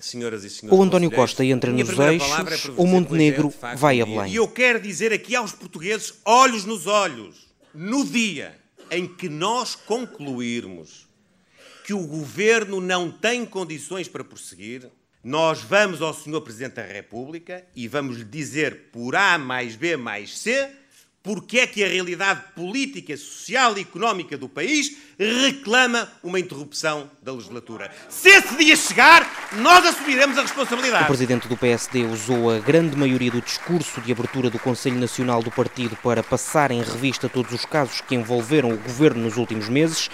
senhoras 0.00 0.44
e 0.44 0.50
senhores. 0.50 0.78
Ou 0.78 0.84
António 0.84 1.10
Costa 1.10 1.44
entra 1.44 1.72
nos 1.72 1.98
eixos, 1.98 2.68
é 2.68 2.72
ou 2.76 2.86
Montenegro 2.86 3.52
vai 3.76 4.00
a 4.00 4.06
Belém. 4.06 4.32
E 4.32 4.36
eu 4.36 4.48
quero 4.48 4.80
dizer 4.80 5.12
aqui 5.12 5.34
aos 5.34 5.52
portugueses, 5.52 6.14
olhos 6.24 6.64
nos 6.64 6.86
olhos, 6.86 7.48
no 7.74 8.04
dia 8.04 8.58
em 8.90 9.06
que 9.06 9.28
nós 9.28 9.74
concluirmos 9.74 11.06
que 11.84 11.94
o 11.94 12.06
governo 12.06 12.80
não 12.80 13.10
tem 13.10 13.46
condições 13.46 14.08
para 14.08 14.24
prosseguir, 14.24 14.90
nós 15.22 15.60
vamos 15.60 16.00
ao 16.00 16.14
Sr. 16.14 16.40
Presidente 16.40 16.74
da 16.74 16.82
República 16.82 17.64
e 17.74 17.88
vamos 17.88 18.18
lhe 18.18 18.24
dizer 18.24 18.90
por 18.92 19.16
A 19.16 19.38
mais 19.38 19.74
B 19.74 19.96
mais 19.96 20.38
C 20.38 20.70
porque 21.22 21.58
é 21.58 21.66
que 21.66 21.84
a 21.84 21.88
realidade 21.88 22.42
política, 22.54 23.16
social 23.16 23.76
e 23.76 23.82
económica 23.82 24.36
do 24.36 24.48
país 24.48 24.96
reclama 25.18 26.10
uma 26.22 26.38
interrupção 26.38 27.10
da 27.22 27.32
legislatura. 27.32 27.90
Se 28.08 28.28
esse 28.28 28.56
dia 28.56 28.76
chegar, 28.76 29.50
nós 29.58 29.84
assumiremos 29.84 30.38
a 30.38 30.42
responsabilidade. 30.42 31.04
O 31.04 31.08
presidente 31.08 31.48
do 31.48 31.56
PSD 31.56 32.04
usou 32.04 32.50
a 32.50 32.58
grande 32.58 32.96
maioria 32.96 33.30
do 33.30 33.42
discurso 33.42 34.00
de 34.00 34.12
abertura 34.12 34.48
do 34.48 34.58
Conselho 34.58 34.98
Nacional 34.98 35.42
do 35.42 35.50
partido 35.50 35.96
para 35.96 36.22
passar 36.22 36.70
em 36.70 36.82
revista 36.82 37.28
todos 37.28 37.52
os 37.52 37.64
casos 37.64 38.00
que 38.00 38.14
envolveram 38.14 38.70
o 38.70 38.78
governo 38.78 39.24
nos 39.24 39.36
últimos 39.36 39.68
meses. 39.68 40.08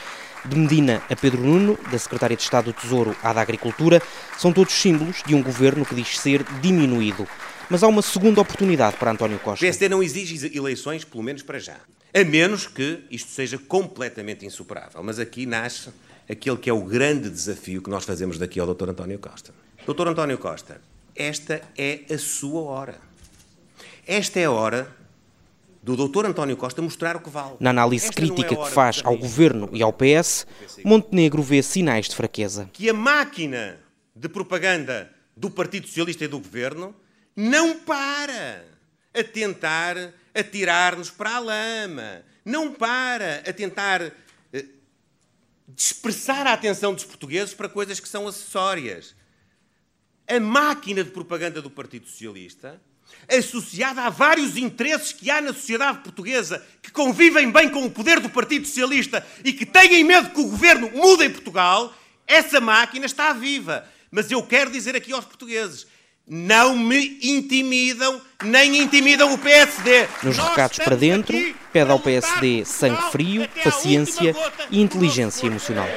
De 0.47 0.56
Medina 0.59 1.02
a 1.09 1.16
Pedro 1.16 1.41
Nuno, 1.41 1.78
da 1.91 1.98
Secretária 1.98 2.36
de 2.36 2.42
Estado 2.42 2.66
do 2.66 2.73
Tesouro 2.75 3.16
à 3.23 3.33
da 3.33 3.41
Agricultura, 3.41 4.02
são 4.36 4.52
todos 4.52 4.75
símbolos 4.75 5.23
de 5.27 5.34
um 5.34 5.42
governo 5.42 5.86
que 5.86 5.95
diz 5.95 6.19
ser 6.19 6.45
diminuído. 6.61 7.27
Mas 7.70 7.82
há 7.82 7.88
uma 7.88 8.02
segunda 8.02 8.41
oportunidade 8.41 8.96
para 8.96 9.10
António 9.10 9.38
Costa. 9.38 9.64
O 9.64 9.66
PSD 9.66 9.88
não 9.88 10.02
exige 10.02 10.56
eleições, 10.56 11.05
pelo 11.05 11.22
menos 11.22 11.42
para 11.42 11.59
já. 11.59 11.77
A 12.12 12.24
menos 12.24 12.66
que 12.66 13.00
isto 13.10 13.30
seja 13.30 13.59
completamente 13.59 14.45
insuperável. 14.45 15.02
Mas 15.02 15.18
aqui 15.18 15.46
nasce 15.46 15.91
aquele 16.28 16.56
que 16.56 16.70
é 16.70 16.72
o 16.72 16.82
grande 16.82 17.28
desafio 17.30 17.82
que 17.82 17.91
nós 17.91 18.05
fazemos 18.05 18.38
daqui 18.38 18.60
ao 18.60 18.72
Dr. 18.72 18.91
António 18.91 19.19
Costa. 19.19 19.52
Dr. 19.86 20.08
António 20.08 20.38
Costa, 20.38 20.80
esta 21.14 21.62
é 21.77 22.00
a 22.10 22.19
sua 22.19 22.62
hora. 22.62 22.98
Esta 24.06 24.41
é 24.41 24.44
a 24.44 24.50
hora 24.50 24.94
do 25.83 25.96
Dr. 25.96 26.27
António 26.27 26.56
Costa 26.56 26.80
mostrar 26.80 27.17
o 27.17 27.20
que 27.20 27.28
vale. 27.28 27.56
Na 27.61 27.70
análise 27.70 28.06
Esta 28.06 28.17
crítica 28.17 28.55
é 28.55 28.56
que 28.56 28.70
faz 28.70 29.02
ao 29.05 29.17
governo 29.17 29.69
e 29.72 29.83
ao 29.83 29.92
PS, 29.92 30.46
Montenegro 30.84 31.42
vê 31.42 31.62
sinais 31.62 32.08
de 32.08 32.17
fraqueza. 32.17 32.69
Que 32.72 32.89
a 32.89 32.94
máquina 32.94 33.78
de 34.17 34.28
propaganda 34.28 35.11
do 35.36 35.50
Partido 35.50 35.86
Socialista 35.86 36.24
e 36.24 36.28
do 36.28 36.39
governo 36.39 36.94
não 37.36 37.78
para 37.80 38.64
a 39.12 39.24
tentar 39.24 39.96
atirar-nos 40.34 41.10
para 41.10 41.36
a 41.36 41.38
lama, 41.38 42.22
não 42.44 42.72
para 42.72 43.42
a 43.46 43.52
tentar 43.52 44.02
eh, 44.52 44.64
dispersar 45.68 46.46
a 46.46 46.52
atenção 46.52 46.92
dos 46.92 47.05
portugueses 47.05 47.55
para 47.55 47.68
coisas 47.68 48.00
que 48.00 48.08
são 48.08 48.27
acessórias. 48.27 49.14
A 50.27 50.40
máquina 50.40 51.05
de 51.05 51.10
propaganda 51.10 51.62
do 51.62 51.70
Partido 51.70 52.06
Socialista 52.06 52.80
associada 53.28 54.02
a 54.02 54.10
vários 54.10 54.56
interesses 54.56 55.12
que 55.12 55.30
há 55.30 55.40
na 55.40 55.52
sociedade 55.52 55.98
portuguesa 55.98 56.64
que 56.82 56.90
convivem 56.90 57.50
bem 57.50 57.68
com 57.68 57.84
o 57.84 57.90
poder 57.90 58.20
do 58.20 58.28
Partido 58.28 58.66
Socialista 58.66 59.27
e 59.44 59.52
que 59.52 59.64
têm 59.64 60.05
medo 60.05 60.30
que 60.30 60.40
o 60.40 60.48
governo 60.48 60.90
mude 60.90 61.24
em 61.24 61.30
Portugal, 61.30 61.94
essa 62.27 62.60
máquina 62.60 63.06
está 63.06 63.32
viva. 63.32 63.88
Mas 64.10 64.30
eu 64.30 64.42
quero 64.42 64.70
dizer 64.70 64.94
aqui 64.94 65.12
aos 65.12 65.24
portugueses: 65.24 65.86
não 66.27 66.77
me 66.77 67.19
intimidam, 67.22 68.20
nem 68.42 68.83
intimidam 68.83 69.33
o 69.33 69.39
PSD. 69.39 70.06
Nos 70.22 70.36
Nós 70.36 70.48
recados 70.48 70.78
para 70.78 70.97
dentro, 70.97 71.36
pede 71.72 71.91
ao 71.91 72.00
PSD 72.00 72.64
sangue 72.64 73.11
frio, 73.11 73.48
paciência 73.62 74.34
e 74.70 74.80
inteligência 74.80 75.47
emocional. 75.47 75.89